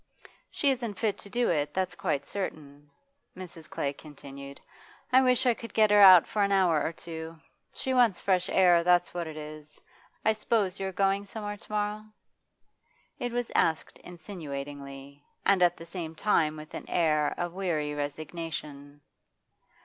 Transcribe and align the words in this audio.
'She 0.49 0.71
isn't 0.71 0.95
fit 0.95 1.15
to 1.15 1.29
do 1.29 1.51
it, 1.51 1.75
that's 1.75 1.93
quite 1.93 2.25
certain,' 2.25 2.89
Mrs. 3.37 3.69
Clay 3.69 3.93
continued. 3.93 4.59
'I 5.13 5.21
wish 5.21 5.45
I 5.45 5.53
could 5.53 5.75
get 5.75 5.91
her 5.91 5.99
out 5.99 6.25
for 6.27 6.41
an 6.41 6.51
hour 6.51 6.81
or 6.81 6.91
two. 6.91 7.37
She 7.71 7.93
wants 7.93 8.19
fresh 8.19 8.49
air, 8.49 8.83
that's 8.83 9.13
what 9.13 9.27
it 9.27 9.37
is. 9.37 9.79
I 10.25 10.33
s'pose 10.33 10.79
you're 10.79 10.91
going 10.91 11.25
somewhere 11.25 11.57
to 11.57 11.71
morrow?' 11.71 12.05
It 13.19 13.31
was 13.31 13.51
asked 13.53 13.99
insinuatingly, 13.99 15.23
and 15.45 15.61
at 15.61 15.77
the 15.77 15.85
same 15.85 16.15
time 16.15 16.57
with 16.57 16.73
an 16.73 16.89
air 16.89 17.35
of 17.37 17.53
weary 17.53 17.93
resignation. 17.93 19.01